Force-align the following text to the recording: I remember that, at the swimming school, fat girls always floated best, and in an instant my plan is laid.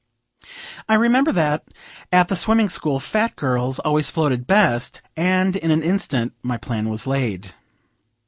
I 0.89 0.95
remember 0.95 1.31
that, 1.31 1.63
at 2.11 2.27
the 2.27 2.35
swimming 2.35 2.69
school, 2.69 2.99
fat 2.99 3.35
girls 3.35 3.77
always 3.77 4.09
floated 4.09 4.47
best, 4.47 4.99
and 5.15 5.55
in 5.55 5.69
an 5.69 5.83
instant 5.83 6.33
my 6.41 6.57
plan 6.57 6.87
is 6.87 7.05
laid. 7.05 7.53